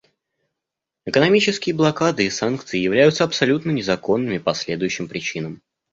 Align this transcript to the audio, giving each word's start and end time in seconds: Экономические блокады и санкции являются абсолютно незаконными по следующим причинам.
Экономические 1.05 1.75
блокады 1.75 2.25
и 2.25 2.31
санкции 2.31 2.79
являются 2.79 3.23
абсолютно 3.23 3.69
незаконными 3.69 4.39
по 4.39 4.55
следующим 4.55 5.07
причинам. 5.07 5.61